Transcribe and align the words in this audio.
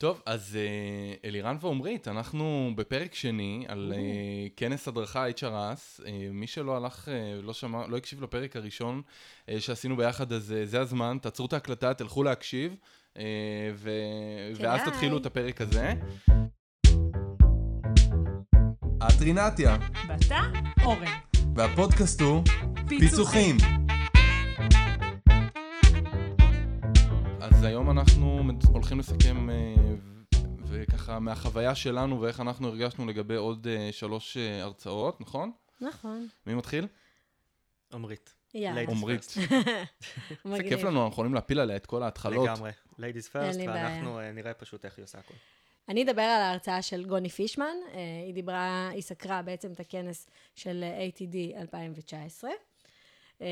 טוב, 0.00 0.22
אז 0.26 0.56
אה, 0.56 1.28
אלירן 1.28 1.56
ועומרית, 1.60 2.08
אנחנו 2.08 2.72
בפרק 2.76 3.14
שני 3.14 3.64
על 3.68 3.92
אה, 3.96 4.48
כנס 4.56 4.88
הדרכה 4.88 5.30
HRS. 5.30 6.04
אה, 6.06 6.28
מי 6.32 6.46
שלא 6.46 6.76
הלך, 6.76 7.08
לא 7.42 7.52
שמע, 7.52 7.86
לא 7.86 7.96
הקשיב 7.96 8.22
לפרק 8.22 8.56
הראשון 8.56 9.02
שעשינו 9.58 9.96
ביחד, 9.96 10.32
אז 10.32 10.54
זה 10.64 10.80
הזמן, 10.80 11.18
תעצרו 11.22 11.46
את 11.46 11.52
ההקלטה, 11.52 11.94
תלכו 11.94 12.22
להקשיב, 12.22 12.76
ו... 13.74 13.90
ואז 14.56 14.80
כדאי. 14.80 14.92
תתחילו 14.92 15.18
את 15.18 15.26
הפרק 15.26 15.60
הזה. 15.60 15.92
את 18.98 19.20
רינתיה, 19.20 19.76
ואתה, 20.08 20.40
אורן. 20.84 21.18
והפודקאסט 21.54 22.20
הוא 22.20 22.42
פיצוחים. 22.88 23.56
אז 27.42 27.64
היום 27.64 27.90
אנחנו 27.90 28.42
הולכים 28.72 28.98
לסכם, 28.98 29.50
אה, 29.50 29.74
וככה 30.64 31.18
מהחוויה 31.18 31.74
שלנו 31.74 32.20
ואיך 32.20 32.40
אנחנו 32.40 32.68
הרגשנו 32.68 33.06
לגבי 33.06 33.34
עוד 33.34 33.66
אה, 33.66 33.88
שלוש 33.92 34.36
אה, 34.36 34.62
הרצאות, 34.62 35.20
נכון? 35.20 35.52
נכון. 35.80 36.28
מי 36.46 36.54
מתחיל? 36.54 36.86
עמרית. 37.92 38.34
יאללה. 38.54 38.84
First. 38.84 39.40
זה 40.56 40.62
כיף 40.62 40.82
לנו, 40.82 41.00
אנחנו 41.00 41.12
יכולים 41.12 41.34
להפיל 41.34 41.60
עליה 41.60 41.76
את 41.76 41.86
כל 41.86 42.02
ההתחלות. 42.02 42.48
לגמרי. 42.48 42.70
ladies 42.92 43.28
first, 43.32 43.68
ואנחנו 43.68 44.20
אה, 44.20 44.32
נראה 44.32 44.54
פשוט 44.54 44.84
איך 44.84 44.96
היא 44.96 45.04
עושה 45.04 45.18
הכול. 45.18 45.36
אני 45.88 46.02
אדבר 46.02 46.22
על 46.22 46.42
ההרצאה 46.42 46.82
של 46.82 47.04
גוני 47.04 47.28
פישמן. 47.28 47.76
היא 48.26 48.34
דיברה, 48.34 48.88
היא 48.88 49.02
סקרה 49.02 49.42
בעצם 49.42 49.72
את 49.72 49.80
הכנס 49.80 50.30
של 50.54 50.84
ATD 50.98 51.60
2019. 51.60 52.50
אה, 53.42 53.46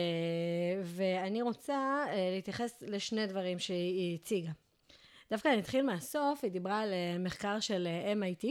ואני 0.82 1.42
רוצה 1.42 2.04
אה, 2.08 2.30
להתייחס 2.34 2.82
לשני 2.86 3.26
דברים 3.26 3.58
שהיא 3.58 4.14
הציגה. 4.14 4.50
דווקא 5.30 5.48
אני 5.48 5.60
אתחיל 5.60 5.86
מהסוף, 5.86 6.44
היא 6.44 6.50
דיברה 6.50 6.80
על 6.80 6.92
אה, 6.92 7.18
מחקר 7.18 7.60
של 7.60 7.88
MIT, 8.22 8.46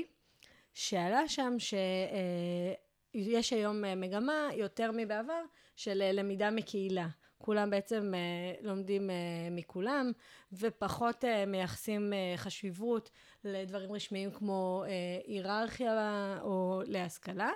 שעלה 0.74 1.28
שם 1.28 1.56
שיש 1.60 3.54
היום 3.54 3.84
מגמה 3.98 4.50
יותר 4.54 4.92
מבעבר 4.94 5.42
של 5.76 6.12
למידה 6.14 6.52
מקהילה. 6.52 7.08
כולם 7.38 7.70
בעצם 7.70 8.14
לומדים 8.62 9.10
מכולם, 9.52 10.12
ופחות 10.54 11.24
מייחסים 11.48 12.14
חשיבות 12.36 13.10
לדברים 13.44 13.92
רשמיים 13.92 14.32
כמו 14.32 14.84
היררכיה 15.28 16.38
או 16.42 16.82
להשכלה. 16.86 17.52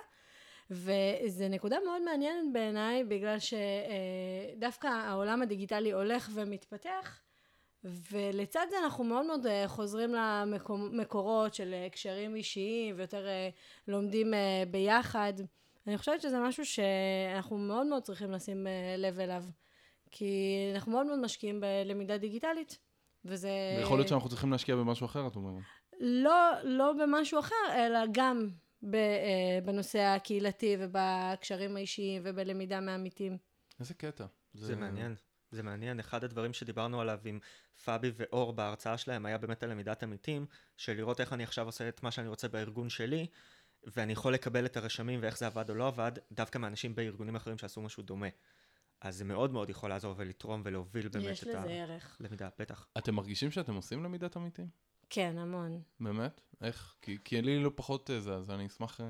וזו 0.72 1.48
נקודה 1.50 1.76
מאוד 1.84 2.02
מעניינת 2.02 2.52
בעיניי, 2.52 3.04
בגלל 3.04 3.36
שדווקא 3.38 4.86
העולם 4.86 5.42
הדיגיטלי 5.42 5.92
הולך 5.92 6.30
ומתפתח, 6.34 7.20
ולצד 7.84 8.66
זה 8.70 8.76
אנחנו 8.84 9.04
מאוד 9.04 9.26
מאוד 9.26 9.46
אה, 9.46 9.68
חוזרים 9.68 10.14
למקורות 10.14 11.54
של 11.54 11.74
אה, 11.74 11.88
קשרים 11.90 12.34
אישיים 12.34 12.94
ויותר 12.98 13.26
אה, 13.26 13.48
לומדים 13.88 14.34
אה, 14.34 14.62
ביחד. 14.70 15.32
אני 15.86 15.98
חושבת 15.98 16.20
שזה 16.20 16.40
משהו 16.40 16.64
שאנחנו 16.66 17.58
מאוד 17.58 17.86
מאוד 17.86 18.02
צריכים 18.02 18.32
לשים 18.32 18.66
אה, 18.66 18.94
לב 18.98 19.20
אליו, 19.20 19.44
כי 20.10 20.56
אנחנו 20.74 20.92
מאוד 20.92 21.06
מאוד 21.06 21.18
משקיעים 21.18 21.60
בלמידה 21.60 22.18
דיגיטלית, 22.18 22.78
וזה... 23.24 23.50
ויכול 23.78 23.98
להיות 23.98 24.08
שאנחנו 24.08 24.28
צריכים 24.28 24.52
להשקיע 24.52 24.76
במשהו 24.76 25.06
אחר, 25.06 25.26
את 25.26 25.36
אומרת. 25.36 25.62
לא, 26.00 26.50
לא 26.64 26.92
במשהו 26.92 27.38
אחר, 27.38 27.54
אלא 27.74 27.98
גם 28.12 28.48
אה, 28.48 28.61
בנושא 29.64 29.98
הקהילתי 29.98 30.76
ובקשרים 30.78 31.76
האישיים 31.76 32.22
ובלמידה 32.24 32.80
מעמיתים. 32.80 33.38
איזה 33.80 33.94
קטע. 33.94 34.26
זה 34.52 34.76
מעניין. 34.76 35.14
זה 35.50 35.62
מעניין. 35.62 36.00
אחד 36.00 36.24
הדברים 36.24 36.52
שדיברנו 36.52 37.00
עליו 37.00 37.20
עם 37.24 37.38
פאבי 37.84 38.10
ואור 38.16 38.52
בהרצאה 38.52 38.98
שלהם 38.98 39.26
היה 39.26 39.38
באמת 39.38 39.62
על 39.62 39.70
למידת 39.70 40.02
עמיתים, 40.02 40.46
של 40.76 40.92
לראות 40.92 41.20
איך 41.20 41.32
אני 41.32 41.42
עכשיו 41.42 41.66
עושה 41.66 41.88
את 41.88 42.02
מה 42.02 42.10
שאני 42.10 42.28
רוצה 42.28 42.48
בארגון 42.48 42.88
שלי, 42.88 43.26
ואני 43.84 44.12
יכול 44.12 44.34
לקבל 44.34 44.66
את 44.66 44.76
הרשמים 44.76 45.20
ואיך 45.22 45.38
זה 45.38 45.46
עבד 45.46 45.70
או 45.70 45.74
לא 45.74 45.88
עבד, 45.88 46.12
דווקא 46.32 46.58
מאנשים 46.58 46.94
בארגונים 46.94 47.36
אחרים 47.36 47.58
שעשו 47.58 47.82
משהו 47.82 48.02
דומה. 48.02 48.28
אז 49.00 49.16
זה 49.16 49.24
מאוד 49.24 49.52
מאוד 49.52 49.70
יכול 49.70 49.90
לעזור 49.90 50.14
ולתרום 50.16 50.62
ולהוביל 50.64 51.08
באמת 51.08 51.24
יש 51.24 51.42
את 51.42 51.48
לזה 51.48 51.58
ערך. 51.58 52.16
הלמידה, 52.20 52.48
בטח. 52.58 52.86
אתם 52.98 53.14
מרגישים 53.14 53.50
שאתם 53.50 53.74
עושים 53.74 54.04
למידת 54.04 54.36
עמיתים? 54.36 54.68
כן, 55.14 55.38
המון. 55.38 55.80
באמת? 56.00 56.40
איך? 56.62 56.94
כי, 57.02 57.18
כי 57.24 57.42
לי 57.42 57.62
לא 57.62 57.70
פחות 57.74 58.10
אה, 58.10 58.20
זה, 58.20 58.34
אז 58.34 58.50
אני 58.50 58.66
אשמח... 58.66 59.00
אה, 59.00 59.06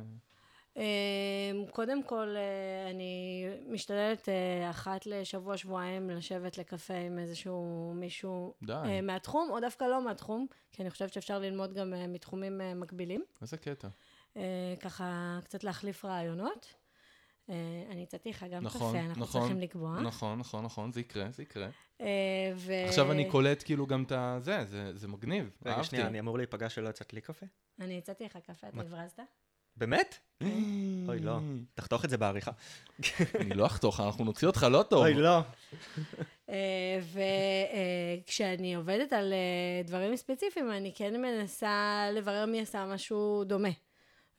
אה, 0.76 1.52
קודם 1.70 2.02
כל, 2.02 2.28
אה, 2.36 2.90
אני 2.90 3.44
משתדלת 3.68 4.28
אחת 4.70 5.06
לשבוע, 5.06 5.56
שבועיים 5.56 6.10
לשבת 6.10 6.58
לקפה 6.58 6.94
עם 6.94 7.18
איזשהו 7.18 7.92
מישהו 7.96 8.54
די, 8.62 9.00
מהתחום, 9.02 9.50
או 9.50 9.60
דווקא 9.60 9.84
לא 9.84 10.04
מהתחום, 10.04 10.46
כי 10.72 10.82
אני 10.82 10.90
חושבת 10.90 11.12
שאפשר 11.12 11.38
ללמוד 11.38 11.74
גם 11.74 11.92
מתחומים 12.08 12.60
מקבילים. 12.76 13.24
איזה 13.42 13.56
קטע. 13.56 13.88
ככה 14.80 15.38
קצת 15.44 15.64
להחליף 15.64 16.04
רעיונות. 16.04 16.74
אה, 17.50 17.54
אני 17.90 18.02
הצעתי 18.02 18.30
לך 18.30 18.46
גם 18.50 18.62
נכון, 18.62 18.90
קפה, 18.90 19.00
אנחנו 19.00 19.22
נכון, 19.22 19.40
צריכים 19.40 19.60
לקבוע. 19.60 20.00
נכון, 20.00 20.38
נכון, 20.38 20.64
נכון, 20.64 20.92
זה 20.92 21.00
יקרה, 21.00 21.30
זה 21.30 21.42
יקרה. 21.42 21.68
אה, 22.00 22.06
ו... 22.56 22.72
עכשיו 22.86 23.12
אני 23.12 23.30
קולט 23.30 23.62
כאילו 23.62 23.86
גם 23.86 24.02
את 24.02 24.12
הזה, 24.12 24.64
זה, 24.64 24.98
זה 24.98 25.08
מגניב, 25.08 25.50
רגע, 25.62 25.74
אהבתי. 25.74 25.88
שנייה, 25.88 26.06
אני 26.06 26.20
אמור 26.20 26.38
להיפגע 26.38 26.68
שלא 26.68 26.88
יצאת 26.88 27.12
לי 27.12 27.20
קפה? 27.20 27.46
אני 27.80 27.98
הצעתי 27.98 28.24
לך 28.24 28.36
קפה, 28.36 28.68
אתה? 28.68 28.80
הברזת? 28.80 29.20
באמת? 29.76 30.18
אוי, 31.08 31.18
לא. 31.18 31.38
תחתוך 31.74 32.04
את 32.04 32.10
זה 32.10 32.16
בעריכה. 32.16 32.50
אני 33.40 33.54
לא 33.54 33.66
אחתוך, 33.66 34.00
אנחנו 34.00 34.24
נוציא 34.24 34.48
אותך 34.48 34.66
לא 34.70 34.82
טוב. 34.82 35.04
אוי, 35.04 35.14
לא. 35.14 35.40
וכשאני 38.24 38.74
עובדת 38.74 39.12
על 39.12 39.32
אה, 39.32 39.82
דברים 39.84 40.16
ספציפיים, 40.16 40.72
אני 40.72 40.92
כן 40.94 41.22
מנסה 41.22 42.06
לברר 42.12 42.46
מי 42.46 42.60
עשה 42.60 42.86
משהו 42.86 43.44
דומה. 43.44 43.68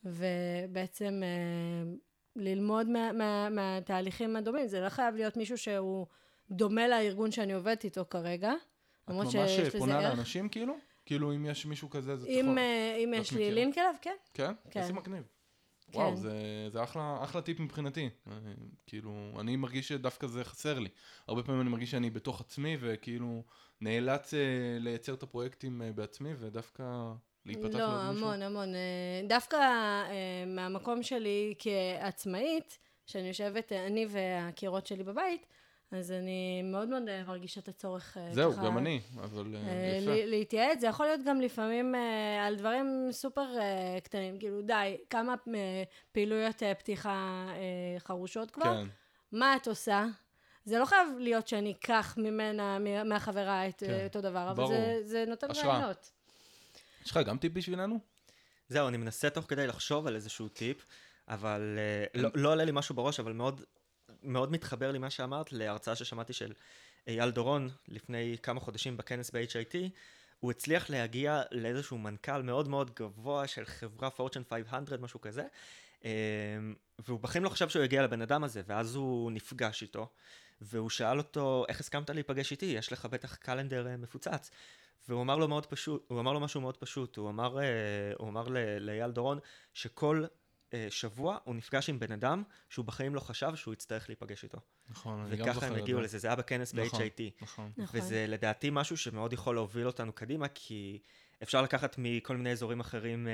ובעצם 0.06 1.22
אה, 1.24 1.94
ללמוד 2.36 2.90
מה, 2.90 3.12
מה, 3.12 3.50
מהתהליכים 3.50 4.36
הדומים. 4.36 4.68
זה 4.68 4.80
לא 4.80 4.90
חייב 4.90 5.16
להיות 5.16 5.38
מישהו 5.38 5.58
שהוא 5.58 6.08
דומה 6.52 6.88
לארגון 6.88 7.32
שאני 7.32 7.54
עובדת 7.54 7.84
איתו 7.84 8.06
כרגע. 8.10 8.52
את 8.52 9.10
למרות 9.10 9.26
ממש 9.26 9.52
שיש 9.52 9.68
לזה 9.68 9.80
פונה. 9.80 10.02
לאנשים 10.02 10.50
כאילו? 10.50 10.74
כאילו 11.06 11.36
אם 11.36 11.46
יש 11.46 11.66
מישהו 11.66 11.90
כזה, 11.90 12.18
זה 12.18 12.28
אם. 12.28 12.58
אה, 12.58 12.96
אם 13.04 13.14
יש 13.18 13.32
לי? 13.32 13.52
לינק 13.52 13.78
אליו, 13.78 13.94
כן. 14.02 14.16
כן? 14.34 14.52
כן. 14.72 14.80
איזה 14.80 14.94
מגניב. 14.94 15.24
כן. 15.94 16.00
וואו, 16.00 16.16
זה, 16.18 16.34
זה 16.72 16.84
אחלה, 16.84 17.20
אחלה 17.24 17.42
טיפ 17.42 17.60
מבחינתי. 17.60 18.10
כאילו, 18.88 19.32
אני 19.40 19.56
מרגיש 19.56 19.88
שדווקא 19.88 20.28
זה 20.28 20.44
חסר 20.44 20.80
לי. 20.80 20.90
הרבה 21.28 21.44
פעמים 21.44 21.62
אני 21.62 21.70
מרגיש 21.70 21.92
שאני 21.92 22.10
בתוך 22.10 22.42
עצמי, 22.42 22.78
וכאילו 22.80 23.44
נאלץ 23.82 24.34
אה, 24.34 24.40
לייצר 24.80 25.14
את 25.14 25.24
הפרויקטים 25.24 25.82
אה, 25.82 25.92
בעצמי, 25.92 26.34
ודווקא 26.40 26.84
להיפתח 27.46 27.78
לא, 27.78 27.80
לעוד 27.80 28.12
מישהו. 28.12 28.28
המון, 28.28 28.42
המון. 28.42 28.76
אה, 28.76 29.22
דווקא 29.28 29.58
מהמקום 30.48 31.04
שלי 31.04 31.54
כעצמאית, 31.60 32.80
שאני 33.06 33.28
יושבת, 33.28 33.72
אני 33.72 34.06
והקירות 34.10 34.88
שלי 34.88 35.04
בבית, 35.04 35.46
אז 35.94 36.12
אני 36.12 36.62
מאוד 36.62 36.90
מאוד 36.90 37.10
אה, 37.10 37.24
מרגישה 37.28 37.60
את 37.60 37.68
הצורך 37.68 38.18
אה, 38.18 38.34
זהו, 38.34 38.52
ככה, 38.52 38.66
גם 38.66 38.78
אני, 38.78 39.02
אבל 39.18 39.56
אה, 39.56 39.62
אה, 39.62 39.98
יפה. 40.02 40.26
להתייעץ, 40.26 40.80
זה 40.80 40.88
יכול 40.88 41.06
להיות 41.06 41.22
גם 41.26 41.42
לפעמים 41.42 41.96
אה, 41.96 42.46
על 42.48 42.56
דברים 42.56 43.08
סופר 43.12 43.60
אה, 43.60 43.98
קטנים, 44.04 44.40
כאילו 44.40 44.62
די, 44.62 44.98
כמה 45.10 45.36
פעילויות 46.12 46.64
פתיחה 46.80 47.48
חרושות 48.00 48.52
כבר, 48.52 48.84
כן. 48.84 48.88
מה 49.32 49.56
את 49.56 49.68
עושה? 49.68 50.06
זה 50.66 50.80
לא 50.80 50.86
חייב 50.86 51.08
להיות 51.20 51.48
שאני 51.48 51.72
אקח 51.72 52.16
ממנה, 52.18 52.78
מהחברה 53.06 53.68
את 53.68 53.84
כן, 53.88 54.06
אותו 54.06 54.22
דבר, 54.22 54.52
אבל 54.52 54.56
ברור. 54.56 54.70
זה, 54.70 55.00
זה 55.04 55.26
נותן. 55.28 55.48
רעיונות. 55.56 56.12
יש 57.06 57.12
לך 57.12 57.18
גם 57.18 57.38
טיפ 57.38 57.54
בשבילנו? 57.54 58.00
זהו, 58.70 58.88
אני 58.88 58.98
מנסה 58.98 59.30
תוך 59.30 59.46
כדי 59.48 59.68
לחשוב 59.68 60.08
על 60.08 60.16
איזשהו 60.16 60.48
טיפ, 60.48 60.86
אבל 61.28 61.78
אה, 61.78 62.22
לא, 62.22 62.30
לא 62.36 62.52
עולה 62.52 62.66
לי 62.66 62.72
משהו 62.74 62.96
בראש, 62.96 63.20
אבל 63.20 63.34
מאוד, 63.34 63.62
מאוד 64.24 64.52
מתחבר 64.52 64.92
לי 64.92 65.00
מה 65.00 65.10
שאמרת 65.10 65.54
להרצאה 65.54 65.96
ששמעתי 65.96 66.34
של 66.34 66.54
אייל 67.08 67.30
דורון 67.32 67.70
לפני 67.88 68.38
כמה 68.44 68.60
חודשים 68.60 68.98
בכנס 68.98 69.32
ב-HIT. 69.32 69.76
הוא 70.40 70.52
הצליח 70.52 70.90
להגיע 70.90 71.42
לאיזשהו 71.52 71.98
מנכ"ל 71.98 72.42
מאוד 72.42 72.68
מאוד 72.68 72.92
גבוה 72.96 73.48
של 73.48 73.66
חברה 73.66 74.10
פורצ'ן 74.10 74.42
500, 74.50 75.02
משהו 75.02 75.22
כזה, 75.22 75.44
אה, 76.06 76.12
והוא 77.00 77.20
בחיים 77.20 77.44
לא 77.44 77.50
חשב 77.50 77.70
שהוא 77.70 77.84
יגיע 77.84 78.04
לבן 78.04 78.22
אדם 78.22 78.44
הזה, 78.44 78.62
ואז 78.68 78.96
הוא 78.96 79.32
נפגש 79.32 79.82
איתו, 79.82 80.10
והוא 80.62 80.90
שאל 80.90 81.18
אותו, 81.18 81.66
איך 81.70 81.80
הסכמת 81.80 82.10
להיפגש 82.10 82.52
איתי? 82.52 82.66
יש 82.66 82.92
לך 82.92 83.06
בטח 83.06 83.36
קלנדר 83.36 83.88
אה, 83.88 83.98
מפוצץ. 83.98 84.52
והוא 85.10 85.22
אמר 85.22 85.38
לו 85.38 85.48
מאוד 85.48 85.66
פשוט, 85.66 86.06
הוא 86.08 86.20
אמר 86.20 86.34
לו 86.34 86.40
משהו 86.40 86.62
מאוד 86.62 86.78
פשוט, 86.78 87.18
הוא 87.18 87.30
אמר, 87.30 87.60
אה, 87.60 87.64
אמר 88.22 88.48
לאייל 88.80 89.12
דורון 89.12 89.40
שכל 89.74 90.26
שבוע 90.90 91.38
הוא 91.44 91.56
נפגש 91.56 91.90
עם 91.90 92.00
בן 92.00 92.12
אדם 92.12 92.44
שהוא 92.70 92.86
בחיים 92.86 93.16
לא 93.16 93.20
חשב 93.20 93.56
שהוא 93.56 93.74
יצטרך 93.74 94.10
להיפגש 94.10 94.44
איתו. 94.44 94.58
נכון, 94.90 95.20
אני 95.22 95.36
גם 95.36 95.44
וככה 95.44 95.54
זוכר 95.54 95.68
הם 95.68 95.74
את 95.74 95.78
הגיעו 95.82 96.00
זה. 96.00 96.04
לזה, 96.04 96.18
זה 96.18 96.28
היה 96.28 96.36
בכנס 96.36 96.74
נכון. 96.74 97.00
ב-HIT. 97.00 97.22
נכון. 97.42 97.72
נכון. 97.78 98.00
וזה 98.00 98.26
לדעתי 98.28 98.70
משהו 98.72 98.98
שמאוד 98.98 99.34
יכול 99.34 99.56
להוביל 99.56 99.88
אותנו 99.88 100.14
קדימה, 100.14 100.48
כי 100.48 101.00
אפשר 101.44 101.62
לקחת 101.62 101.96
מכל 101.98 102.38
מיני 102.38 102.52
אזורים 102.52 102.80
אחרים 102.80 103.28
אה, 103.28 103.34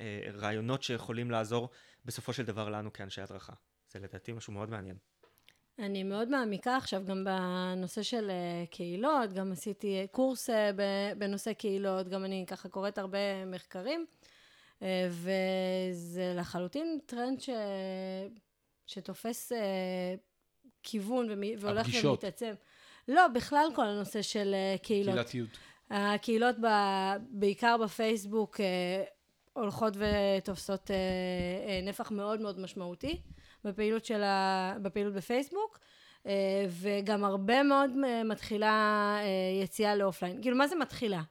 אה, 0.00 0.30
רעיונות 0.32 0.82
שיכולים 0.82 1.30
לעזור 1.30 1.68
בסופו 2.04 2.32
של 2.32 2.42
דבר 2.42 2.68
לנו 2.68 2.92
כאנשי 2.92 3.20
הדרכה. 3.20 3.52
זה 3.92 3.98
לדעתי 3.98 4.32
משהו 4.32 4.52
מאוד 4.52 4.70
מעניין. 4.70 4.96
אני 5.78 6.02
מאוד 6.02 6.28
מעמיקה 6.28 6.76
עכשיו 6.76 7.02
גם 7.06 7.24
בנושא 7.24 8.02
של 8.02 8.30
אה, 8.30 8.64
קהילות, 8.70 9.32
גם 9.32 9.52
עשיתי 9.52 10.00
אה, 10.00 10.06
קורס 10.10 10.50
אה, 10.50 10.70
בנושא 11.18 11.52
קהילות, 11.52 12.08
גם 12.08 12.24
אני 12.24 12.44
ככה 12.48 12.68
קוראת 12.68 12.98
הרבה 12.98 13.44
מחקרים, 13.46 14.00
אה, 14.00 14.13
וזה 15.10 16.34
לחלוטין 16.36 16.98
טרנד 17.06 17.40
ש... 17.40 17.50
שתופס 18.86 19.52
אה, 19.52 19.58
כיוון 20.82 21.26
ומי- 21.30 21.56
והולך 21.58 21.80
הפגישות. 21.86 22.04
ומתעצם. 22.24 22.52
לא, 23.08 23.28
בכלל 23.28 23.66
כל 23.74 23.86
הנושא 23.86 24.22
של 24.22 24.54
אה, 24.54 24.76
קהילות. 24.82 25.14
קהילתיות. 25.14 25.48
הקהילות, 25.90 26.56
ב, 26.62 26.66
בעיקר 27.30 27.76
בפייסבוק, 27.84 28.60
אה, 28.60 29.04
הולכות 29.52 29.94
ותופסות 29.96 30.90
אה, 30.90 30.96
אה, 31.68 31.80
נפח 31.82 32.10
מאוד 32.10 32.40
מאוד 32.40 32.58
משמעותי 32.60 33.20
בפעילות, 33.64 34.04
של 34.04 34.22
ה, 34.22 34.74
בפעילות 34.82 35.14
בפייסבוק, 35.14 35.78
אה, 36.26 36.32
וגם 36.68 37.24
הרבה 37.24 37.62
מאוד 37.62 37.90
אה, 38.06 38.24
מתחילה 38.24 38.70
אה, 39.20 39.62
יציאה 39.62 39.96
לאופליין. 39.96 40.42
כאילו, 40.42 40.56
מה 40.56 40.68
זה 40.68 40.76
מתחילה? 40.76 41.22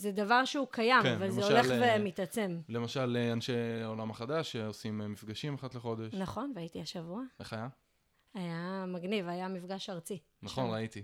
זה 0.00 0.12
דבר 0.12 0.44
שהוא 0.44 0.66
קיים, 0.70 1.02
כן, 1.02 1.14
אבל 1.14 1.30
זה 1.30 1.40
למשל, 1.40 1.56
הולך 1.56 1.70
אה, 1.70 1.96
ומתעצם. 2.00 2.60
למשל, 2.68 3.16
אה, 3.16 3.32
אנשי 3.32 3.52
העולם 3.84 4.10
החדש 4.10 4.52
שעושים 4.52 5.00
אה, 5.00 5.08
מפגשים 5.08 5.54
אחת 5.54 5.74
לחודש. 5.74 6.14
נכון, 6.14 6.52
והייתי 6.56 6.80
השבוע. 6.80 7.22
איך 7.40 7.52
היה? 7.52 7.68
היה 8.34 8.84
מגניב, 8.88 9.28
היה 9.28 9.48
מפגש 9.48 9.90
ארצי. 9.90 10.18
נכון, 10.42 10.66
שם. 10.66 10.72
ראיתי. 10.72 11.02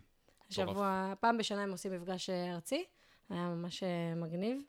השבוע, 0.51 1.13
פעם 1.21 1.39
בשנה 1.39 1.63
הם 1.63 1.71
עושים 1.71 1.93
מפגש 1.93 2.31
ארצי, 2.31 2.85
היה 3.31 3.49
ממש 3.49 3.83
מגניב. 4.17 4.63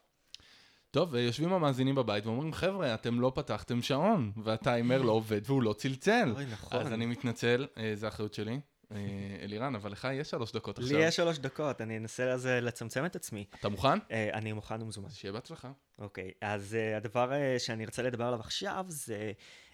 טוב, 0.91 1.09
ויושבים 1.12 1.53
המאזינים 1.53 1.95
בבית 1.95 2.25
ואומרים, 2.25 2.53
חבר'ה, 2.53 2.94
אתם 2.94 3.21
לא 3.21 3.31
פתחתם 3.35 3.81
שעון, 3.81 4.31
והטיימר 4.44 5.01
לא 5.01 5.12
עובד 5.12 5.41
והוא 5.45 5.63
לא 5.63 5.73
צלצל. 5.73 6.33
אוי, 6.35 6.45
נכון. 6.51 6.80
אז 6.80 6.94
אני 6.94 7.06
מתנצל, 7.06 7.68
זה 7.94 8.07
אחריות 8.07 8.33
שלי. 8.33 8.59
אה, 8.91 8.97
אלירן, 9.41 9.75
אבל 9.75 9.91
לך 9.91 10.07
יש 10.13 10.29
שלוש 10.29 10.51
דקות 10.51 10.79
לי 10.79 10.85
עכשיו. 10.85 10.99
יש 10.99 11.15
שלוש 11.15 11.39
דקות, 11.39 11.81
אני 11.81 11.97
אנסה 11.97 12.25
לזה 12.25 12.61
לצמצם 12.61 13.05
את 13.05 13.15
עצמי. 13.15 13.45
אתה 13.59 13.69
מוכן? 13.69 13.99
אה, 14.11 14.29
אני 14.33 14.53
מוכן 14.53 14.81
ומזומן. 14.81 15.07
אז 15.07 15.15
שיהיה 15.15 15.31
בהצלחה. 15.31 15.71
אוקיי, 15.99 16.31
אז 16.41 16.77
uh, 16.93 16.97
הדבר 16.97 17.31
שאני 17.57 17.85
ארצה 17.85 18.01
לדבר 18.01 18.25
עליו 18.25 18.39
עכשיו 18.39 18.85
זה 18.87 19.31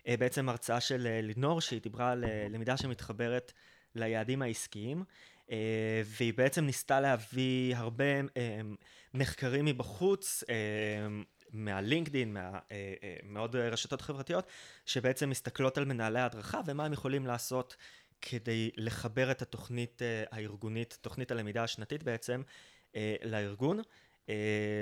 בעצם 0.08 0.50
הרצאה 0.50 0.80
של 0.80 1.20
לינור, 1.24 1.62
שהיא 1.62 1.82
דיברה 1.82 2.12
על 2.12 2.26
למידה 2.50 2.78
שמתחברת 2.78 3.54
ליעדים 3.96 4.42
העסקיים, 4.42 5.04
והיא 6.06 6.34
בעצם 6.34 6.66
ניסתה 6.66 7.00
להביא 7.00 7.76
הרבה 7.76 8.06
מחקרים 9.14 9.66
מבחוץ, 9.66 10.44
מהלינקדין, 11.52 12.34
מה, 12.34 12.60
מעוד 13.24 13.56
רשתות 13.56 14.02
חברתיות, 14.02 14.48
שבעצם 14.86 15.30
מסתכלות 15.30 15.78
על 15.78 15.86
מנהלי 15.86 16.20
ההדרכה 16.20 16.62
ומה 16.66 16.86
הם 16.86 16.94
יכולים 16.94 17.26
לעשות 17.26 17.76
כדי 18.26 18.72
לחבר 18.78 19.32
את 19.32 19.42
התוכנית 19.42 20.02
uh, 20.02 20.36
הארגונית, 20.36 20.98
תוכנית 21.02 21.32
הלמידה 21.32 21.64
השנתית 21.64 22.04
בעצם, 22.04 22.42
uh, 22.92 22.96
לארגון. 23.24 23.80
Uh, 23.80 24.30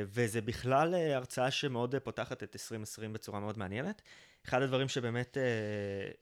וזה 0.05 0.41
בכלל 0.41 0.95
הרצאה 0.95 1.51
שמאוד 1.51 1.95
פותחת 2.03 2.43
את 2.43 2.55
2020 2.55 3.13
בצורה 3.13 3.39
מאוד 3.39 3.57
מעניינת. 3.57 4.01
אחד 4.45 4.61
הדברים 4.61 4.87
שבאמת, 4.87 5.37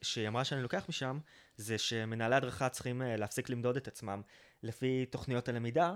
שהיא 0.02 0.28
אמרה 0.28 0.44
שאני 0.44 0.62
לוקח 0.62 0.86
משם, 0.90 1.20
זה 1.56 1.78
שמנהלי 1.78 2.36
הדרכה 2.36 2.70
צריכים 2.70 3.02
להפסיק 3.06 3.50
למדוד 3.50 3.76
את 3.78 3.88
עצמם 3.88 4.22
לפי 4.64 5.06
תוכניות 5.06 5.50
הלמידה, 5.50 5.94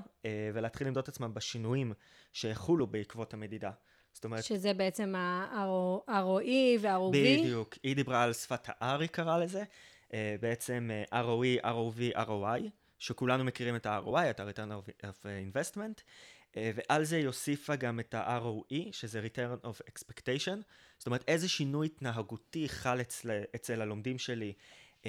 ולהתחיל 0.54 0.88
למדוד 0.88 1.04
את 1.04 1.10
עצמם 1.10 1.34
בשינויים 1.34 1.94
שיחולו 2.34 2.88
בעקבות 2.88 3.34
המדידה. 3.34 3.72
זאת 4.14 4.26
אומרת, 4.26 4.44
שזה 4.44 4.74
בעצם 4.74 5.16
ה-ROE 5.16 6.80
וה-ROV. 6.80 7.12
בדיוק, 7.14 7.76
היא 7.84 7.96
דיברה 7.96 8.24
על 8.24 8.34
שפת 8.34 8.70
ה-R 8.70 9.02
היא 9.02 9.10
קראה 9.10 9.38
לזה, 9.38 9.64
בעצם 10.40 10.90
uh, 11.10 11.14
ROE, 11.14 11.66
ROV, 11.66 12.28
ROI, 12.28 12.70
שכולנו 13.00 13.44
מכירים 13.44 13.76
את 13.76 13.86
ה-ROI, 13.86 14.30
את 14.30 14.40
ה-Return 14.40 14.72
of- 14.72 15.06
of 15.06 15.26
Investment, 15.26 16.02
uh, 16.52 16.56
ועל 16.76 17.04
זה 17.04 17.16
היא 17.16 17.28
הוסיפה 17.28 17.76
גם 17.76 18.00
את 18.00 18.14
ה-ROE, 18.14 18.76
שזה 18.92 19.22
Return 19.22 19.66
of 19.66 19.82
Expectation, 19.92 20.58
זאת 20.98 21.06
אומרת 21.06 21.24
איזה 21.28 21.50
שינוי 21.50 21.88
התנהגותי 21.88 22.70
חל 22.70 23.02
אצל, 23.02 23.42
אצל 23.56 23.82
הלומדים 23.82 24.18
שלי 24.18 24.54
uh, 25.02 25.06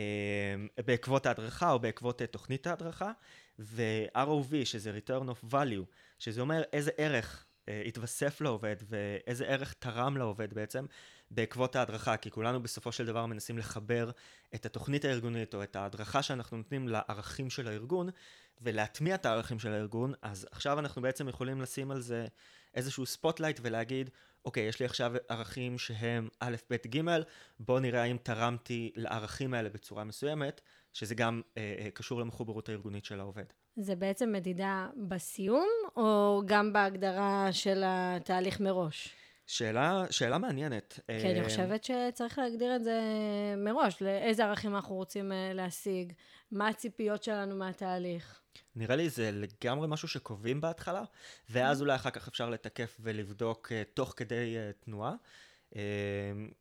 בעקבות 0.87 1.27
ההדרכה 1.27 1.73
או 1.73 1.79
בעקבות 1.79 2.23
uh, 2.23 2.27
תוכנית 2.27 2.67
ההדרכה, 2.67 3.13
ו-ROV, 3.59 4.65
שזה 4.65 4.99
Return 4.99 5.29
of 5.29 5.53
Value, 5.53 5.85
שזה 6.19 6.41
אומר 6.41 6.63
איזה 6.73 6.91
ערך 6.97 7.45
uh, 7.45 7.54
התווסף 7.87 8.41
לעובד 8.41 8.77
ואיזה 8.89 9.45
ערך 9.47 9.75
תרם 9.79 10.17
לעובד 10.17 10.55
בעצם 10.55 10.87
בעקבות 11.31 11.77
ההדרכה, 11.77 12.17
כי 12.17 12.31
כולנו 12.31 12.63
בסופו 12.63 12.93
של 12.93 13.07
דבר 13.07 13.27
מנסים 13.27 13.59
לחבר 13.59 14.11
את 14.55 14.67
התוכנית 14.67 15.05
הארגונית 15.05 15.55
או 15.55 15.63
את 15.63 15.77
ההדרכה 15.77 16.23
שאנחנו 16.23 16.57
נותנים 16.57 16.89
לערכים 16.89 17.51
של 17.51 17.69
הארגון 17.69 18.09
ולהטמיע 18.63 19.15
את 19.15 19.27
הערכים 19.27 19.59
של 19.59 19.73
הארגון, 19.73 20.13
אז 20.23 20.47
עכשיו 20.51 20.79
אנחנו 20.79 21.03
בעצם 21.03 21.29
יכולים 21.29 21.61
לשים 21.61 21.91
על 21.91 22.01
זה 22.01 22.27
איזשהו 22.75 23.07
spotlight 23.07 23.61
ולהגיד, 23.63 24.11
אוקיי, 24.45 24.63
יש 24.63 24.81
לי 24.81 24.87
עכשיו 24.87 25.13
ערכים 25.29 25.79
שהם 25.79 26.29
א', 26.41 26.57
ב', 26.71 26.77
ג', 26.97 27.01
בואו 27.61 27.81
נראה 27.81 28.03
האם 28.03 28.17
תרמתי 28.23 28.93
לערכים 28.97 29.55
האלה 29.55 29.69
בצורה 29.69 30.05
מסוימת, 30.05 30.61
שזה 30.93 31.15
גם 31.15 31.43
אה, 31.57 31.75
אה, 31.79 31.91
קשור 31.91 32.21
למחוברות 32.21 32.69
הארגונית 32.69 33.05
של 33.05 33.21
העובד. 33.21 33.45
זה 33.77 33.97
בעצם 33.97 34.33
מדידה 34.33 34.89
בסיום, 34.97 35.69
או 35.97 36.43
גם 36.47 36.73
בהגדרה 36.73 37.49
של 37.53 37.83
התהליך 37.87 38.61
מראש? 38.61 39.15
שאלה, 39.47 40.05
שאלה 40.11 40.39
מעניינת. 40.39 41.01
כי 41.07 41.31
אני 41.31 41.41
אה, 41.41 41.45
חושבת 41.45 41.85
שצריך 41.85 42.39
להגדיר 42.39 42.77
את 42.77 42.85
זה 42.85 43.01
מראש, 43.57 44.03
לאיזה 44.03 44.45
ערכים 44.45 44.75
אנחנו 44.75 44.95
רוצים 44.95 45.33
אה, 45.33 45.53
להשיג, 45.55 46.13
מה 46.53 46.69
הציפיות 46.69 47.23
שלנו 47.23 47.57
מהתהליך. 47.57 48.41
נראה 48.77 48.97
לי 48.97 49.09
זה 49.09 49.31
לגמרי 49.33 49.89
משהו 49.89 50.09
שקובעים 50.09 50.61
בהתחלה, 50.61 51.03
ואז 51.51 51.81
אולי 51.81 51.95
אחר 51.95 52.11
כך 52.11 52.29
אפשר 52.29 52.51
לתקף 52.51 52.97
ולבדוק 53.01 53.73
uh, 53.73 53.95
תוך 53.95 54.15
כדי 54.17 54.57
תנועה. 54.81 55.15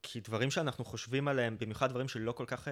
כי 0.03 0.21
דברים 0.21 0.51
שאנחנו 0.51 0.85
חושבים 0.85 1.27
עליהם, 1.27 1.57
במיוחד 1.59 1.89
דברים 1.89 2.07
שלא 2.07 2.31
כל 2.31 2.45
כך 2.45 2.67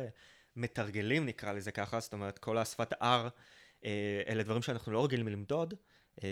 מתרגלים 0.56 1.26
נקרא 1.26 1.52
לזה 1.52 1.72
ככה, 1.72 2.00
זאת 2.00 2.14
אומרת 2.14 2.40
כל 2.40 2.58
השפת 2.58 2.94
R, 2.94 3.30
אלה 4.28 4.44
דברים 4.44 4.62
שאנחנו 4.62 4.92
לא 4.92 5.06
רגילים 5.06 5.28
למדוד, 5.28 5.74
uh, 6.20 6.24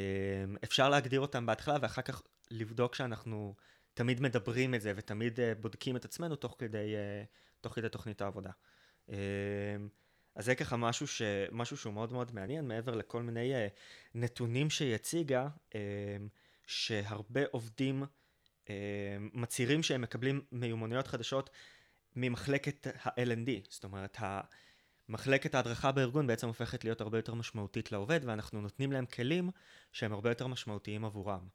אפשר 0.63 0.89
להגדיר 0.89 1.19
אותם 1.19 1.45
בהתחלה 1.45 1.77
ואחר 1.81 2.01
כך 2.01 2.21
לבדוק 2.51 2.95
שאנחנו 2.95 3.55
תמיד 3.93 4.21
מדברים 4.21 4.75
את 4.75 4.81
זה 4.81 4.93
ותמיד 4.95 5.39
uh, 5.39 5.41
בודקים 5.61 5.95
את 5.95 6.05
עצמנו 6.05 6.35
תוך 6.35 6.55
כדי, 6.59 6.93
תוך 7.61 7.73
כדי 7.73 7.89
תוכנית 7.89 8.21
העבודה. 8.21 8.51
אז 10.35 10.45
זה 10.45 10.55
ככה 10.55 10.77
משהו, 10.77 11.07
ש... 11.07 11.21
משהו 11.51 11.77
שהוא 11.77 11.93
מאוד 11.93 12.13
מאוד 12.13 12.35
מעניין, 12.35 12.67
מעבר 12.67 12.95
לכל 12.95 13.21
מיני 13.21 13.53
נתונים 14.15 14.69
שהיא 14.69 14.95
הציגה, 14.95 15.47
שהרבה 16.67 17.41
עובדים 17.51 18.03
מצהירים 19.19 19.83
שהם 19.83 20.01
מקבלים 20.01 20.41
מיומנויות 20.51 21.07
חדשות 21.07 21.49
ממחלקת 22.15 22.87
ה-L&D, 22.87 23.49
זאת 23.69 23.83
אומרת, 23.83 24.17
מחלקת 25.09 25.55
ההדרכה 25.55 25.91
בארגון 25.91 26.27
בעצם 26.27 26.47
הופכת 26.47 26.83
להיות 26.83 27.01
הרבה 27.01 27.17
יותר 27.17 27.33
משמעותית 27.33 27.91
לעובד, 27.91 28.19
ואנחנו 28.23 28.61
נותנים 28.61 28.91
להם 28.91 29.05
כלים 29.05 29.51
שהם 29.91 30.13
הרבה 30.13 30.31
יותר 30.31 30.47
משמעותיים 30.47 31.05
עבורם. 31.05 31.47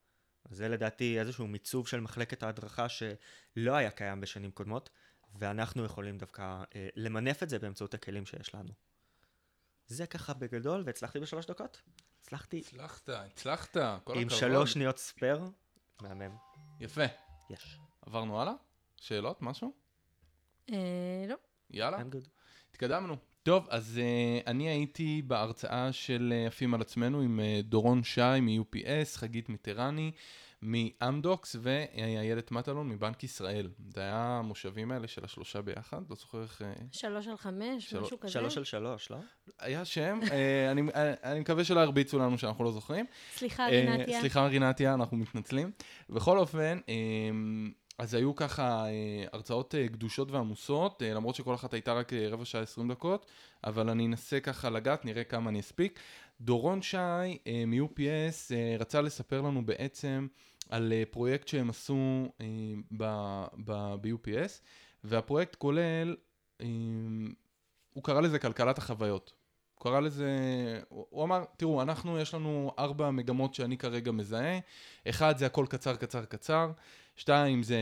אז 0.51 0.57
זה 0.57 0.69
לדעתי 0.69 1.21
איזשהו 1.21 1.47
מיצוב 1.47 1.89
של 1.89 2.01
מחלקת 2.01 2.43
ההדרכה 2.43 2.87
שלא 2.89 3.73
היה 3.75 3.91
קיים 3.91 4.21
בשנים 4.21 4.51
קודמות. 4.51 4.91
ואנחנו 5.39 5.85
יכולים 5.85 6.19
דווקא 6.19 6.63
אה, 6.75 6.89
למנף 6.97 7.43
את 7.43 7.49
זה 7.49 7.59
באמצעות 7.59 7.95
הכלים 7.95 8.27
שיש 8.27 8.55
לנו. 8.55 8.73
זה 9.87 10.07
ככה 10.07 10.35
בגדול, 10.35 10.83
והצלחתי 10.87 11.21
בשלוש 11.21 11.47
דקות? 11.47 11.83
הצלחתי 12.21 12.59
הצלחת, 12.59 13.09
הצלחת, 13.09 13.77
כל 14.05 14.13
עם 14.19 14.27
הכבוד. 14.27 14.41
שלוש 14.41 14.73
שניות 14.73 14.99
ספייר. 14.99 15.41
מהמם. 16.01 16.37
יפה. 16.81 17.05
יש. 17.51 17.79
עברנו 18.03 18.41
הלאה? 18.41 18.53
שאלות? 18.97 19.43
משהו? 19.43 19.73
אה, 20.71 20.77
לא. 21.29 21.37
יאללה. 21.71 21.99
I'm 21.99 22.15
good. 22.15 22.29
התקדמנו. 22.71 23.17
טוב, 23.45 23.67
אז 23.71 24.01
uh, 24.01 24.47
אני 24.47 24.69
הייתי 24.69 25.23
בהרצאה 25.27 25.93
של 25.93 26.33
uh, 26.33 26.49
עפים 26.49 26.75
על 26.75 26.81
עצמנו 26.81 27.21
עם 27.21 27.41
uh, 27.41 27.63
דורון 27.67 28.05
שי 28.05 28.41
מ-UPS, 28.43 29.17
חגית 29.19 29.49
מיטרני 29.49 30.11
מאמדוקס 30.63 31.57
ואיילת 31.61 32.51
מטלון 32.51 32.89
מבנק 32.89 33.25
ישראל. 33.25 33.71
זה 33.95 34.01
היה 34.01 34.39
המושבים 34.39 34.93
האלה 34.93 35.09
של 35.09 35.25
השלושה 35.25 35.63
ביחד, 35.63 36.01
לא 36.11 36.17
זוכר 36.17 36.43
איך... 36.43 36.61
Uh, 36.63 36.65
שלוש 36.93 37.29
על 37.29 37.37
חמש, 37.37 37.91
של- 37.91 38.01
משהו 38.01 38.21
כזה. 38.21 38.33
שלוש 38.33 38.59
על 38.59 38.65
שלוש, 38.65 39.11
לא? 39.11 39.17
היה 39.59 39.85
שם, 39.85 40.21
uh, 40.23 40.31
אני, 40.71 40.83
uh, 40.91 40.95
אני 41.23 41.41
מקווה 41.41 41.65
שלא 41.65 41.81
ירביצו 41.81 42.19
לנו 42.19 42.39
שאנחנו 42.39 42.65
לא 42.65 42.73
זוכרים. 42.73 43.07
סליחה, 43.35 43.63
אה, 43.63 43.69
רינתיה. 43.69 44.21
סליחה 44.21 44.47
רינתיה, 44.47 44.95
אנחנו 44.95 45.17
מתנצלים. 45.17 45.71
בכל 46.11 46.39
אופן, 46.39 46.79
אה, 46.89 46.95
אז 47.99 48.15
היו 48.15 48.35
ככה 48.37 48.87
אה, 48.87 49.25
הרצאות 49.33 49.75
אה, 49.75 49.87
גדושות 49.87 50.31
ועמוסות, 50.31 51.03
אה, 51.03 51.15
למרות 51.15 51.35
שכל 51.35 51.55
אחת 51.55 51.75
הייתה 51.75 51.93
רק 51.93 52.13
אה, 52.13 52.29
רבע 52.29 52.45
שעה 52.45 52.63
עשרים 52.63 52.93
דקות, 52.93 53.27
אבל 53.65 53.91
אני 53.91 54.07
אנסה 54.07 54.41
ככה 54.41 54.71
לגעת, 54.71 55.05
נראה 55.05 55.25
כמה 55.25 55.51
אני 55.51 55.61
אספיק. 55.61 55.99
דורון 56.41 56.83
שי 56.83 56.97
אה, 57.47 57.65
מ-UPS 57.67 58.55
אה, 58.55 58.77
רצה 58.79 59.01
לספר 59.01 59.41
לנו 59.41 59.67
בעצם 59.67 60.27
על 60.69 60.93
אה, 60.93 61.03
פרויקט 61.11 61.49
שהם 61.49 61.71
עשו 61.71 62.29
אה, 62.41 62.47
ב-UPS, 63.65 64.61
והפרויקט 65.05 65.55
כולל 65.55 66.17
אה, 66.61 66.67
הוא 67.93 68.05
קרא 68.05 68.21
לזה 68.21 68.39
כלכלת 68.39 68.79
החוויות. 68.79 69.44
הוא 69.75 69.83
קרא 69.83 70.01
לזה, 70.01 70.29
הוא 70.89 71.07
הוא 71.11 71.25
אמר, 71.25 71.45
תראו, 71.57 71.83
אנחנו, 71.83 72.19
יש 72.19 72.35
לנו 72.35 72.73
ארבע 72.79 73.11
מגמות 73.11 73.55
שאני 73.55 73.77
כרגע 73.77 74.13
מזהה. 74.13 74.59
אחד 75.09 75.39
זה 75.39 75.47
הכל 75.47 75.67
קצר, 75.69 75.97
קצר, 75.97 76.25
קצר. 76.25 76.71
שתיים 77.17 77.63
זה 77.63 77.79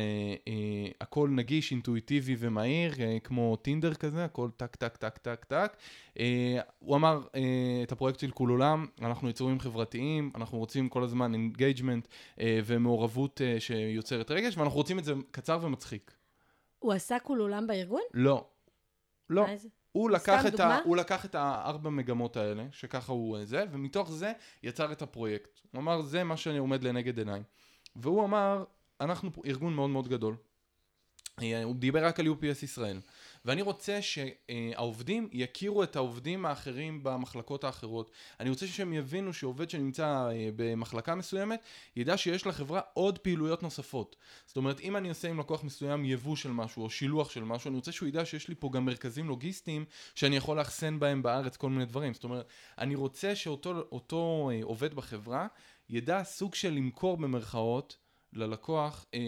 אה, 0.48 0.88
הכל 1.00 1.28
נגיש, 1.32 1.70
אינטואיטיבי 1.70 2.36
ומהיר, 2.38 2.92
אה, 3.00 3.18
כמו 3.24 3.56
טינדר 3.56 3.94
כזה, 3.94 4.24
הכל 4.24 4.50
טק, 4.56 4.76
טק, 4.76 4.96
טק, 4.96 5.18
טק, 5.18 5.44
טק. 5.44 5.76
אה, 6.18 6.60
הוא 6.78 6.96
אמר 6.96 7.20
אה, 7.34 7.80
את 7.82 7.92
הפרויקט 7.92 8.20
של 8.20 8.30
כולולם, 8.30 8.86
אנחנו 9.00 9.28
יצורים 9.28 9.60
חברתיים, 9.60 10.30
אנחנו 10.34 10.58
רוצים 10.58 10.88
כל 10.88 11.02
הזמן 11.02 11.34
engagement 11.34 12.08
אה, 12.40 12.60
ומעורבות 12.64 13.40
אה, 13.40 13.60
שיוצרת 13.60 14.30
רגש, 14.30 14.56
ואנחנו 14.56 14.76
רוצים 14.76 14.98
את 14.98 15.04
זה 15.04 15.12
קצר 15.30 15.58
ומצחיק. 15.62 16.14
הוא 16.78 16.92
עשה 16.92 17.16
כולולם 17.22 17.66
בארגון? 17.66 18.02
לא. 18.14 18.44
לא. 19.30 19.46
זה? 19.56 19.68
הוא 19.92 20.10
לקח, 20.10 20.46
את 20.46 20.60
ה? 20.60 20.78
הוא 20.84 20.96
לקח 20.96 21.24
את 21.24 21.34
הארבע 21.34 21.90
מגמות 21.90 22.36
האלה, 22.36 22.66
שככה 22.70 23.12
הוא 23.12 23.44
זה, 23.44 23.64
ומתוך 23.70 24.10
זה 24.10 24.32
יצר 24.62 24.92
את 24.92 25.02
הפרויקט. 25.02 25.60
הוא 25.72 25.80
אמר, 25.80 26.02
זה 26.02 26.24
מה 26.24 26.36
שאני 26.36 26.58
עומד 26.58 26.84
לנגד 26.84 27.18
עיניי. 27.18 27.42
והוא 27.96 28.24
אמר, 28.24 28.64
אנחנו 29.00 29.30
ארגון 29.46 29.74
מאוד 29.74 29.90
מאוד 29.90 30.08
גדול. 30.08 30.36
אה, 31.42 31.62
הוא 31.62 31.74
דיבר 31.76 32.06
רק 32.06 32.20
על 32.20 32.26
UPS 32.26 32.64
ישראל. 32.64 33.00
ואני 33.44 33.62
רוצה 33.62 33.98
שהעובדים 34.02 35.28
יכירו 35.32 35.82
את 35.82 35.96
העובדים 35.96 36.46
האחרים 36.46 37.02
במחלקות 37.02 37.64
האחרות. 37.64 38.10
אני 38.40 38.50
רוצה 38.50 38.66
שהם 38.66 38.92
יבינו 38.92 39.32
שעובד 39.32 39.70
שנמצא 39.70 40.28
אה, 40.30 40.48
במחלקה 40.56 41.14
מסוימת, 41.14 41.60
ידע 41.96 42.16
שיש 42.16 42.46
לחברה 42.46 42.80
עוד 42.94 43.18
פעילויות 43.18 43.62
נוספות. 43.62 44.16
זאת 44.46 44.56
אומרת, 44.56 44.80
אם 44.80 44.96
אני 44.96 45.08
עושה 45.08 45.28
עם 45.28 45.38
לקוח 45.38 45.64
מסוים 45.64 46.04
יבוא 46.04 46.36
של 46.36 46.50
משהו 46.50 46.82
או 46.82 46.90
שילוח 46.90 47.30
של 47.30 47.44
משהו, 47.44 47.68
אני 47.68 47.76
רוצה 47.76 47.92
שהוא 47.92 48.08
ידע 48.08 48.24
שיש 48.24 48.48
לי 48.48 48.54
פה 48.58 48.70
גם 48.72 48.84
מרכזים 48.84 49.28
לוגיסטיים 49.28 49.84
שאני 50.14 50.36
יכול 50.36 50.56
לאחסן 50.56 50.98
בהם 50.98 51.22
בארץ 51.22 51.56
כל 51.56 51.70
מיני 51.70 51.84
דברים. 51.84 52.14
זאת 52.14 52.24
אומרת, 52.24 52.46
אני 52.78 52.94
רוצה 52.94 53.34
שאותו 53.34 53.74
אותו, 53.92 54.50
אה, 54.52 54.60
עובד 54.62 54.94
בחברה 54.94 55.46
ידע 55.90 56.24
סוג 56.24 56.54
של 56.54 56.70
למכור 56.70 57.16
במרכאות 57.16 57.96
ללקוח 58.32 59.06
אה, 59.14 59.20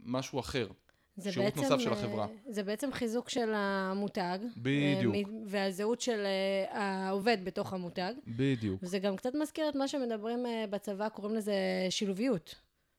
משהו 0.00 0.40
אחר. 0.40 0.68
זה 1.16 1.32
שירות 1.32 1.54
בעצם, 1.54 1.60
נוסף 1.60 1.78
של 1.84 1.92
אה, 1.92 1.98
החברה. 1.98 2.26
זה 2.48 2.62
בעצם 2.62 2.92
חיזוק 2.92 3.28
של 3.28 3.52
המותג. 3.54 4.38
בדיוק. 4.56 5.14
אה, 5.14 5.20
והזהות 5.46 6.00
של 6.00 6.24
אה, 6.24 7.06
העובד 7.06 7.38
בתוך 7.44 7.72
המותג. 7.72 8.12
בדיוק. 8.26 8.82
וזה 8.82 8.98
גם 8.98 9.16
קצת 9.16 9.34
מזכיר 9.34 9.68
את 9.68 9.74
מה 9.74 9.88
שמדברים 9.88 10.38
בצבא, 10.70 11.08
קוראים 11.08 11.34
לזה 11.34 11.54
שילוביות. 11.90 12.54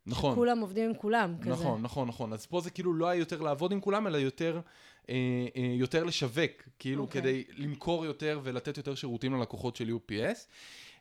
נכון. 0.06 0.36
כולם 0.36 0.60
עובדים 0.60 0.90
עם 0.90 0.96
כולם, 0.96 1.36
כזה. 1.42 1.50
נכון, 1.50 1.82
נכון, 1.82 2.08
נכון. 2.08 2.34
אז 2.34 2.46
פה 2.46 2.62
זה 2.62 2.70
כאילו 2.70 2.94
לא 2.94 3.08
היה 3.08 3.20
יותר 3.20 3.42
לעבוד 3.42 3.72
עם 3.72 3.82
כולם, 3.82 4.08
אלא 4.08 4.18
יותר, 4.18 4.62
אה, 5.10 5.16
אה, 5.56 5.74
יותר 5.76 6.04
לשווק, 6.04 6.52
כאילו 6.80 7.04
אוקיי. 7.04 7.22
כדי 7.22 7.44
למכור 7.58 8.06
יותר 8.06 8.40
ולתת 8.44 8.78
יותר 8.78 8.96
שירותים 8.96 9.34
ללקוחות 9.34 9.76
של 9.76 9.90
UPS. 9.90 10.38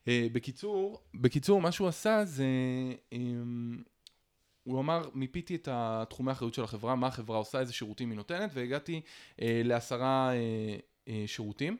אה, 0.09 0.27
בקיצור, 0.33 1.01
בקיצור, 1.15 1.61
מה 1.61 1.73
שהוא 1.73 1.89
עשה 1.89 2.25
זה, 2.25 2.45
אה, 3.13 3.19
הוא 4.65 4.81
אמר, 4.81 5.09
מיפיתי 5.15 5.55
את 5.55 5.69
התחומי 5.71 6.31
האחריות 6.31 6.55
של 6.55 6.65
החברה, 6.65 6.95
מה 6.95 7.07
החברה 7.07 7.39
עושה, 7.39 7.61
איזה 7.61 7.73
שירותים 7.73 8.11
היא 8.11 8.17
נותנת, 8.17 8.51
והגעתי 8.55 9.01
אה, 9.41 9.61
לעשרה 9.65 10.33
אה, 10.33 10.77
אה, 11.09 11.25
שירותים, 11.27 11.77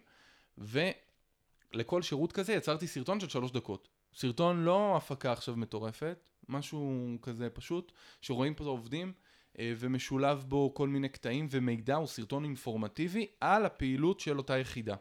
ולכל 0.59 2.03
שירות 2.03 2.33
כזה 2.33 2.53
יצרתי 2.53 2.87
סרטון 2.87 3.21
של 3.21 3.29
שלוש 3.29 3.51
דקות. 3.51 3.89
סרטון 4.15 4.65
לא 4.65 4.97
הפקה 4.97 5.33
עכשיו 5.33 5.57
מטורפת, 5.57 6.31
משהו 6.49 7.17
כזה 7.23 7.51
פשוט, 7.51 7.93
שרואים 8.21 8.55
פה 8.55 8.65
את 8.65 8.67
העובדים, 8.67 9.13
אה, 9.59 9.73
ומשולב 9.79 10.45
בו 10.49 10.75
כל 10.75 10.89
מיני 10.89 11.09
קטעים 11.09 11.49
ומידע, 11.51 11.95
הוא 11.95 12.07
סרטון 12.07 12.45
אינפורמטיבי 12.45 13.27
על 13.41 13.67
הפעילות 13.67 14.21
של 14.21 14.39
אותה 14.39 14.59
יחידה. 14.59 14.97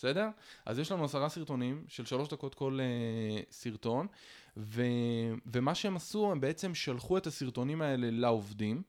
בסדר? 0.00 0.28
אז 0.66 0.78
יש 0.78 0.92
לנו 0.92 1.04
עשרה 1.04 1.28
סרטונים 1.28 1.84
של 1.88 2.04
שלוש 2.04 2.28
דקות 2.28 2.54
כל 2.54 2.78
אה, 2.80 3.42
סרטון, 3.50 4.06
ו, 4.56 4.82
ומה 5.46 5.74
שהם 5.74 5.96
עשו, 5.96 6.32
הם 6.32 6.40
בעצם 6.40 6.74
שלחו 6.74 7.18
את 7.18 7.26
הסרטונים 7.26 7.82
האלה 7.82 8.10
לעובדים, 8.10 8.82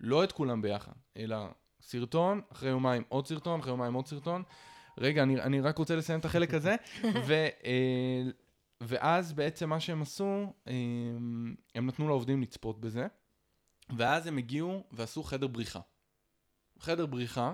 לא 0.00 0.24
את 0.24 0.32
כולם 0.32 0.62
ביחד, 0.62 0.92
אלא 1.16 1.36
סרטון, 1.82 2.40
אחרי 2.52 2.70
יומיים 2.70 3.02
עוד 3.08 3.26
סרטון, 3.26 3.60
אחרי 3.60 3.72
יומיים 3.72 3.94
עוד 3.94 4.06
סרטון. 4.06 4.42
רגע, 4.98 5.22
אני, 5.22 5.40
אני 5.40 5.60
רק 5.60 5.78
רוצה 5.78 5.96
לסיים 5.96 6.20
את 6.20 6.24
החלק 6.24 6.54
הזה. 6.54 6.76
ו, 7.26 7.32
אה, 7.64 8.22
ואז 8.80 9.32
בעצם 9.32 9.68
מה 9.68 9.80
שהם 9.80 10.02
עשו, 10.02 10.52
אה, 10.68 10.72
הם 11.74 11.86
נתנו 11.86 12.08
לעובדים 12.08 12.42
לצפות 12.42 12.80
בזה, 12.80 13.06
ואז 13.96 14.26
הם 14.26 14.38
הגיעו 14.38 14.84
ועשו 14.92 15.22
חדר 15.22 15.46
בריחה. 15.46 15.80
חדר 16.78 17.06
בריחה, 17.06 17.52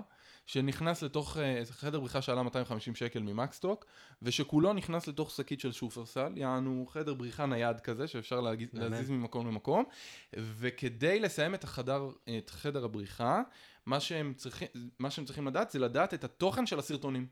שנכנס 0.51 1.01
לתוך, 1.01 1.37
אה, 1.37 1.61
חדר 1.69 1.99
בריחה 1.99 2.21
שעלה 2.21 2.43
250 2.43 2.95
שקל 2.95 3.19
ממקסטוק, 3.19 3.85
ושכולו 4.21 4.73
נכנס 4.73 5.07
לתוך 5.07 5.31
שקית 5.31 5.59
של 5.59 5.71
שופרסל, 5.71 6.33
יענו 6.35 6.85
חדר 6.89 7.13
בריחה 7.13 7.45
נייד 7.45 7.79
כזה, 7.79 8.07
שאפשר 8.07 8.41
להגיז? 8.41 8.69
להזיז 8.73 9.09
ממקום 9.09 9.47
למקום, 9.47 9.83
וכדי 10.33 11.19
לסיים 11.19 11.55
את 11.55 11.63
החדר, 11.63 12.09
את 12.37 12.49
חדר 12.49 12.85
הבריחה, 12.85 13.41
מה 13.85 13.99
שהם, 13.99 14.33
צריכים, 14.33 14.67
מה 14.99 15.11
שהם 15.11 15.25
צריכים 15.25 15.47
לדעת 15.47 15.71
זה 15.71 15.79
לדעת 15.79 16.13
את 16.13 16.23
התוכן 16.23 16.65
של 16.65 16.79
הסרטונים. 16.79 17.27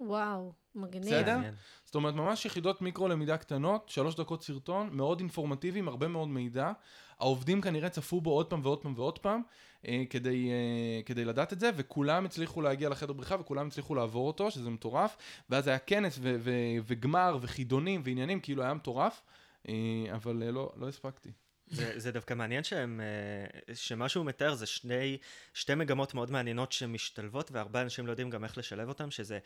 וואו, 0.00 0.52
מגניב. 0.74 1.04
בסדר? 1.04 1.38
זאת 1.84 1.94
אומרת, 1.94 2.14
ממש 2.14 2.46
יחידות 2.46 2.82
מיקרו 2.82 3.08
למידה 3.08 3.36
קטנות, 3.36 3.88
שלוש 3.88 4.14
דקות 4.14 4.42
סרטון, 4.42 4.88
מאוד 4.92 5.20
אינפורמטיבי, 5.20 5.78
עם 5.78 5.88
הרבה 5.88 6.08
מאוד 6.08 6.28
מידע. 6.28 6.72
העובדים 7.18 7.60
כנראה 7.60 7.88
צפו 7.88 8.20
בו 8.20 8.30
עוד 8.30 8.50
פעם 8.50 8.60
ועוד 8.62 8.82
פעם 8.82 8.94
ועוד 8.96 9.18
פעם, 9.18 9.42
אה, 9.88 10.02
כדי, 10.10 10.50
אה, 10.50 11.02
כדי 11.02 11.24
לדעת 11.24 11.52
את 11.52 11.60
זה, 11.60 11.70
וכולם 11.76 12.24
הצליחו 12.24 12.62
להגיע 12.62 12.88
לחדר 12.88 13.12
בריחה, 13.12 13.36
וכולם 13.40 13.66
הצליחו 13.66 13.94
לעבור 13.94 14.26
אותו, 14.26 14.50
שזה 14.50 14.70
מטורף. 14.70 15.16
ואז 15.50 15.68
היה 15.68 15.78
כנס 15.78 16.18
ו- 16.22 16.36
ו- 16.40 16.50
וגמר 16.86 17.38
וחידונים 17.40 18.02
ועניינים, 18.04 18.40
כאילו 18.40 18.62
היה 18.62 18.74
מטורף, 18.74 19.22
אה, 19.68 19.74
אבל 20.12 20.42
אה, 20.42 20.50
לא, 20.50 20.72
לא 20.76 20.88
הספקתי. 20.88 21.32
זה, 21.66 21.98
זה 21.98 22.12
דווקא 22.12 22.34
מעניין 22.34 22.64
שהם, 22.64 23.00
אה, 23.00 23.74
שמה 23.74 24.08
שהוא 24.08 24.26
מתאר 24.26 24.54
זה 24.54 24.66
שני, 24.66 25.18
שתי 25.54 25.74
מגמות 25.74 26.14
מאוד 26.14 26.30
מעניינות 26.30 26.72
שמשתלבות, 26.72 27.50
והרבה 27.52 27.82
אנשים 27.82 28.06
לא 28.06 28.12
יודעים 28.12 28.30
גם 28.30 28.44
איך 28.44 28.58
לשלב 28.58 28.88
אותם, 28.88 29.10
שזה 29.10 29.38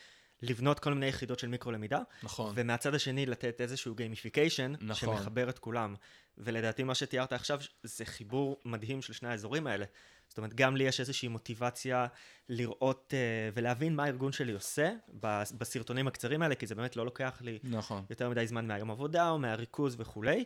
לבנות 0.42 0.78
כל 0.78 0.94
מיני 0.94 1.06
יחידות 1.06 1.38
של 1.38 1.48
מיקרו-למידה, 1.48 2.00
נכון. 2.22 2.52
ומהצד 2.56 2.94
השני 2.94 3.26
לתת 3.26 3.60
איזשהו 3.60 3.94
gamification, 3.94 4.72
נכון. 4.80 5.16
שמחבר 5.16 5.48
את 5.48 5.58
כולם. 5.58 5.94
ולדעתי 6.38 6.82
מה 6.82 6.94
שתיארת 6.94 7.32
עכשיו 7.32 7.60
זה 7.82 8.04
חיבור 8.04 8.60
מדהים 8.64 9.02
של 9.02 9.12
שני 9.12 9.28
האזורים 9.28 9.66
האלה. 9.66 9.84
זאת 10.28 10.38
אומרת, 10.38 10.54
גם 10.54 10.76
לי 10.76 10.84
יש 10.84 11.00
איזושהי 11.00 11.28
מוטיבציה 11.28 12.06
לראות 12.48 13.14
uh, 13.14 13.54
ולהבין 13.54 13.96
מה 13.96 14.04
הארגון 14.04 14.32
שלי 14.32 14.52
עושה 14.52 14.92
בס- 15.08 15.52
בסרטונים 15.52 16.08
הקצרים 16.08 16.42
האלה, 16.42 16.54
כי 16.54 16.66
זה 16.66 16.74
באמת 16.74 16.96
לא 16.96 17.04
לוקח 17.04 17.38
לי 17.40 17.58
נכון. 17.62 18.04
יותר 18.10 18.28
מדי 18.28 18.46
זמן 18.46 18.66
מהיום 18.66 18.90
עבודה 18.90 19.30
או 19.30 19.38
מהריכוז 19.38 19.96
וכולי. 19.98 20.44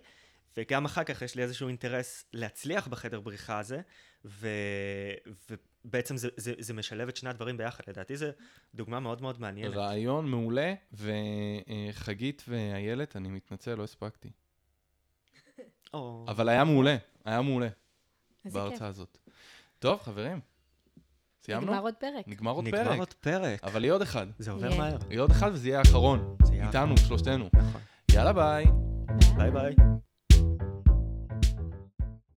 וגם 0.57 0.85
אחר 0.85 1.05
כך 1.05 1.23
יש 1.23 1.35
לי 1.35 1.43
איזשהו 1.43 1.69
אינטרס 1.69 2.25
להצליח 2.33 2.89
בחדר 2.89 3.21
בריחה 3.21 3.59
הזה, 3.59 3.81
ו... 4.25 4.49
ובעצם 5.85 6.17
זה, 6.17 6.29
זה, 6.37 6.53
זה 6.59 6.75
משלב 6.75 7.09
את 7.09 7.17
שני 7.17 7.31
הדברים 7.31 7.57
ביחד. 7.57 7.85
לדעתי 7.89 8.17
זו 8.17 8.27
דוגמה 8.75 9.01
מאוד 9.01 9.23
מאוד 9.23 9.41
מעניינת. 9.41 9.75
רעיון 9.75 10.31
מעולה, 10.31 10.75
וחגית 10.93 12.45
ואיילת, 12.49 13.17
אני 13.17 13.29
מתנצל, 13.29 13.75
לא 13.75 13.85
הספקתי. 13.85 14.31
אבל 16.29 16.49
היה 16.49 16.65
מעולה, 16.65 16.97
היה 17.25 17.43
מעולה. 17.43 17.69
בהרצאה 18.45 18.89
הזאת. 18.89 19.19
טוב, 19.79 20.01
חברים, 20.03 20.41
סיימנו? 21.43 21.67
נגמר 21.67 21.83
עוד 21.83 21.95
פרק. 21.95 22.29
נגמר 22.29 22.51
עוד 22.51 22.65
נגמר 22.65 22.85
פרק. 22.85 22.99
עוד 22.99 23.13
פרק. 23.13 23.65
אבל 23.65 23.85
יהיה 23.85 23.93
עוד 23.93 24.03
אחד. 24.03 24.27
זה 24.39 24.51
עובר. 24.51 24.77
מהר. 24.77 24.99
יהיה 25.11 25.21
עוד 25.21 25.31
אחד 25.31 25.51
וזה 25.53 25.69
יהיה 25.69 25.79
האחרון. 25.79 26.37
זה 26.45 26.55
יהיה 26.55 26.67
איתנו. 26.67 26.97
שלושתנו. 26.97 27.49
נכון. 27.55 27.81
יאללה 28.13 28.33
ביי. 28.33 28.65
ביי 29.37 29.51
ביי. 29.51 29.75